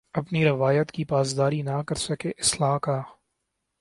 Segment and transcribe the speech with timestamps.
[0.13, 3.01] اپنی روایت کی پاسداری نہ کر سکے اصلاح کا